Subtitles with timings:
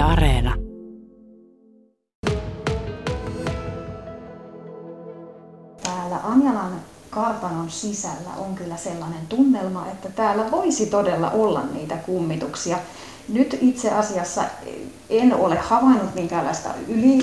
[0.00, 0.54] Areena.
[5.82, 6.72] Täällä Anjalan
[7.10, 12.78] kartanon sisällä on kyllä sellainen tunnelma, että täällä voisi todella olla niitä kummituksia.
[13.28, 14.44] Nyt itse asiassa
[15.10, 17.18] en ole havainnut minkäänlaista yli,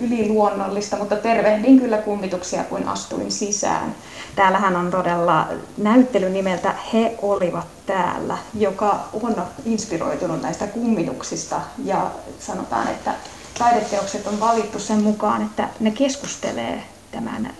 [0.00, 3.94] yliluonnollista, mutta tervehdin kyllä kummituksia, kun astuin sisään.
[4.36, 5.46] Täällähän on todella
[5.78, 12.10] näyttely nimeltä He olivat täällä, joka on inspiroitunut näistä kummituksista ja
[12.40, 13.14] sanotaan, että
[13.58, 16.82] taideteokset on valittu sen mukaan, että ne keskustelee
[17.12, 17.54] tämän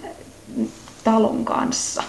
[1.04, 2.02] talon kanssa.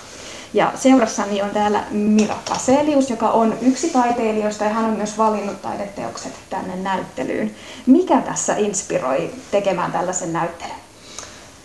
[0.54, 5.62] Ja seurassani on täällä Mira Paselius, joka on yksi taiteilijoista ja hän on myös valinnut
[5.62, 7.56] taideteokset tänne näyttelyyn.
[7.86, 10.76] Mikä tässä inspiroi tekemään tällaisen näyttelyn?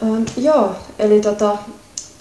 [0.02, 1.50] Ähm, joo, eli tota,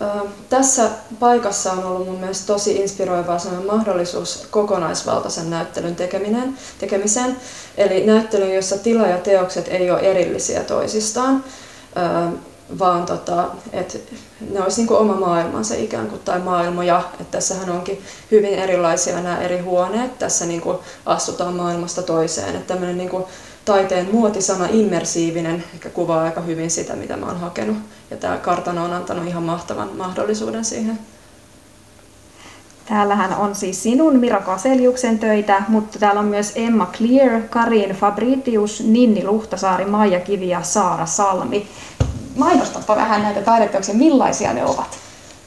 [0.01, 0.89] ähm, tässä
[1.19, 3.37] paikassa on ollut mun mielestä tosi inspiroivaa
[3.71, 7.35] mahdollisuus kokonaisvaltaisen näyttelyn tekeminen, tekemiseen.
[7.77, 11.43] Eli näyttely, jossa tila ja teokset ei ole erillisiä toisistaan.
[11.97, 12.33] Ähm,
[12.79, 13.97] vaan tota, että
[14.51, 17.03] ne olisi niin kuin oma maailmansa ikään kuin, tai maailmoja.
[17.11, 20.19] Että tässähän onkin hyvin erilaisia nämä eri huoneet.
[20.19, 22.55] Tässä niin kuin astutaan maailmasta toiseen.
[22.55, 23.23] Että tämmöinen niin kuin
[23.65, 27.77] taiteen muotisana immersiivinen ehkä kuvaa aika hyvin sitä, mitä mä oon hakenut.
[28.11, 30.99] Ja tämä kartano on antanut ihan mahtavan mahdollisuuden siihen.
[32.85, 38.83] Täällähän on siis sinun Mira Kaseliuksen töitä, mutta täällä on myös Emma Clear, Karin Fabritius,
[38.83, 41.67] Ninni Luhtasaari, Maija Kivi ja Saara Salmi
[42.35, 44.97] mainostapa vähän näitä taideteoksia, millaisia ne ovat?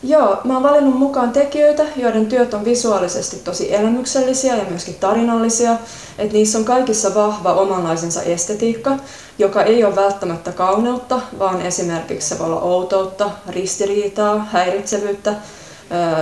[0.02, 5.76] Joo, mä oon valinnut mukaan tekijöitä, joiden työt on visuaalisesti tosi elämyksellisiä ja myöskin tarinallisia.
[6.18, 8.96] Et niissä on kaikissa vahva omanlaisensa estetiikka,
[9.38, 15.34] joka ei ole välttämättä kauneutta, vaan esimerkiksi se voi olla outoutta, ristiriitaa, häiritsevyyttä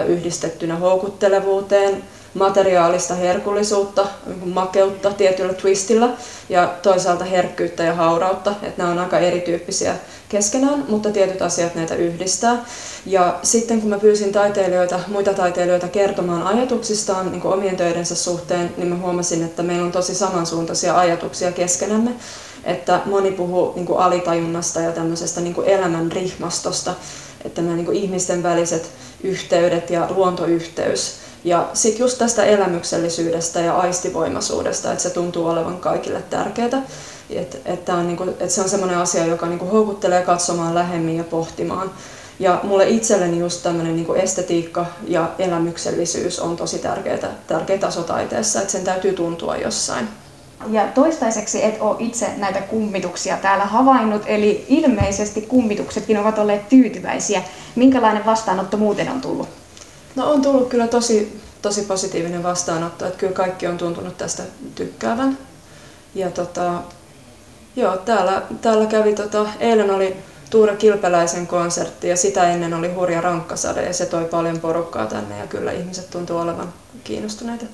[0.08, 2.02] yhdistettynä houkuttelevuuteen,
[2.34, 4.06] materiaalista herkullisuutta,
[4.44, 6.08] makeutta tietyllä twistillä
[6.48, 8.50] ja toisaalta herkkyyttä ja haurautta.
[8.62, 9.94] Että nämä on aika erityyppisiä
[10.28, 12.64] keskenään, mutta tietyt asiat näitä yhdistää.
[13.06, 18.88] Ja sitten kun mä pyysin taiteilijoita, muita taiteilijoita kertomaan ajatuksistaan niin omien töidensä suhteen, niin
[18.88, 22.10] mä huomasin, että meillä on tosi samansuuntaisia ajatuksia keskenämme.
[22.64, 26.94] Että moni puhuu niin kuin alitajunnasta ja tämmöisestä niin kuin elämän rihmastosta,
[27.44, 28.90] että nämä niin kuin ihmisten väliset
[29.22, 36.22] yhteydet ja luontoyhteys ja sitten just tästä elämyksellisyydestä ja aistivoimaisuudesta, että se tuntuu olevan kaikille
[36.30, 36.82] tärkeää.
[37.30, 41.24] Että et on niinku, et se on semmoinen asia, joka niinku houkuttelee katsomaan lähemmin ja
[41.24, 41.90] pohtimaan.
[42.38, 48.60] Ja mulle itselleni just tämmöinen niinku estetiikka ja elämyksellisyys on tosi tärkeää, tärkeä taso taiteessa,
[48.60, 50.08] että sen täytyy tuntua jossain.
[50.70, 57.42] Ja toistaiseksi et ole itse näitä kummituksia täällä havainnut, eli ilmeisesti kummituksetkin ovat olleet tyytyväisiä.
[57.76, 59.61] Minkälainen vastaanotto muuten on tullut?
[60.16, 64.42] No on tullut kyllä tosi, tosi positiivinen vastaanotto, että kyllä kaikki on tuntunut tästä
[64.74, 65.38] tykkäävän.
[66.14, 66.82] Ja tota,
[67.76, 70.16] joo, täällä, täällä kävi, tota, eilen oli
[70.50, 75.38] Tuure Kilpeläisen konsertti ja sitä ennen oli hurja rankkasade ja se toi paljon porukkaa tänne
[75.38, 76.72] ja kyllä ihmiset tuntuu olevan
[77.04, 77.64] kiinnostuneita.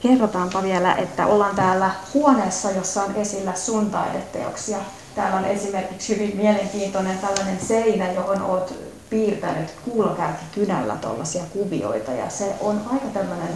[0.00, 4.78] Kerrotaanpa vielä, että ollaan täällä huoneessa, jossa on esillä sun taideteoksia.
[5.14, 8.74] Täällä on esimerkiksi hyvin mielenkiintoinen tällainen seinä, johon olet
[9.10, 13.48] piirtänyt kuulokärkikynällä tuollaisia kuvioita ja se on aika tämmöinen,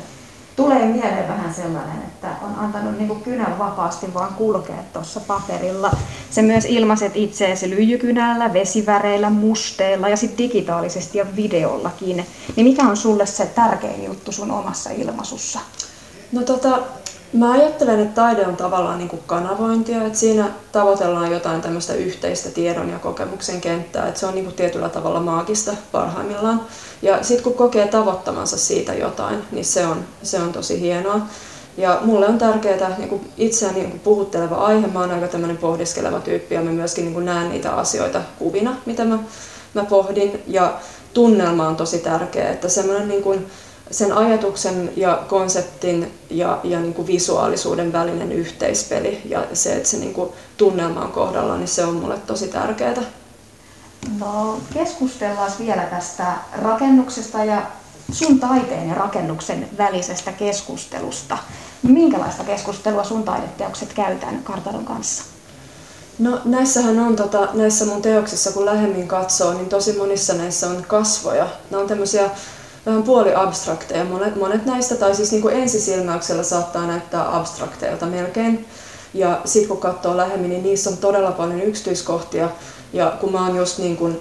[0.56, 5.90] tulee mieleen vähän sellainen, että on antanut niin kynän vapaasti vaan kulkea tuossa paperilla.
[6.30, 12.26] Se myös ilmaiset itseesi lyijykynällä, vesiväreillä, musteilla ja sitten digitaalisesti ja videollakin.
[12.56, 15.60] Niin mikä on sulle se tärkein juttu sun omassa ilmaisussa?
[16.32, 16.78] No tota,
[17.32, 22.50] Mä ajattelen, että taide on tavallaan niin kuin kanavointia, että siinä tavoitellaan jotain tämmöistä yhteistä
[22.50, 26.60] tiedon ja kokemuksen kenttää, että se on niin kuin tietyllä tavalla maagista parhaimmillaan.
[27.02, 31.20] Ja sitten kun kokee tavoittamansa siitä jotain, niin se on, se on tosi hienoa.
[31.76, 35.56] Ja mulle on tärkeää niin kuin itseäni niin kuin puhutteleva aihe, mä oon aika tämmöinen
[35.56, 39.18] pohdiskeleva tyyppi ja mä myöskin niin kuin näen niitä asioita kuvina, mitä mä,
[39.74, 40.42] mä pohdin.
[40.46, 40.74] Ja
[41.14, 43.46] tunnelma on tosi tärkeä, että semmoinen niin kuin,
[43.92, 49.96] sen ajatuksen ja konseptin ja, ja niin kuin visuaalisuuden välinen yhteispeli ja se, että se
[49.96, 53.02] niin kuin tunnelma on kohdalla, niin se on mulle tosi tärkeää.
[54.18, 56.26] No keskustellaan vielä tästä
[56.62, 57.62] rakennuksesta ja
[58.12, 61.38] sun taiteen ja rakennuksen välisestä keskustelusta.
[61.82, 65.24] Minkälaista keskustelua sun taideteokset käytään kartanon kanssa?
[66.18, 70.84] No näissähän on, tota, näissä mun teoksissa kun lähemmin katsoo, niin tosi monissa näissä on
[70.88, 71.48] kasvoja.
[71.70, 72.30] Nämä on tämmöisiä
[72.86, 74.04] vähän puoliabstrakteja.
[74.04, 78.66] Monet, monet näistä, tai siis niin kuin ensisilmäyksellä saattaa näyttää abstrakteilta melkein.
[79.14, 82.50] Ja sitten kun katsoo lähemmin, niin niissä on todella paljon yksityiskohtia.
[82.92, 84.20] Ja kun mä oon just niin kuin,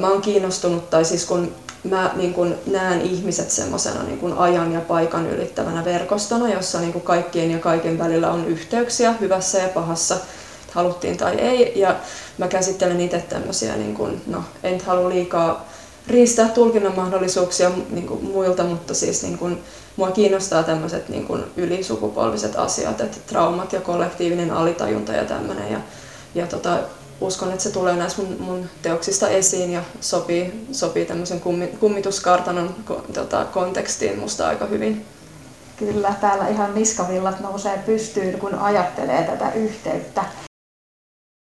[0.00, 1.52] mä oon kiinnostunut, tai siis kun
[1.84, 7.02] mä niin kun näen ihmiset semmoisena niin ajan ja paikan ylittävänä verkostona, jossa niin kun
[7.02, 10.16] kaikkien ja kaiken välillä on yhteyksiä hyvässä ja pahassa,
[10.72, 11.72] haluttiin tai ei.
[11.76, 11.96] Ja
[12.38, 15.68] mä käsittelen itse tämmöisiä, niin kun, no en halua liikaa
[16.06, 19.58] riistää tulkinnan mahdollisuuksia niin kuin muilta, mutta siis niin kuin,
[19.96, 25.72] mua kiinnostaa tämmöiset niin kuin ylisukupolviset asiat, että traumat ja kollektiivinen alitajunta ja tämmöinen.
[25.72, 25.80] Ja,
[26.34, 26.78] ja tota,
[27.20, 32.74] uskon, että se tulee näissä mun, mun teoksista esiin ja sopii, sopii tämmöisen kummi, kummituskartanon
[33.14, 35.06] tota, kontekstiin musta aika hyvin.
[35.76, 40.24] Kyllä, täällä ihan niskavillat nousee pystyyn, kun ajattelee tätä yhteyttä.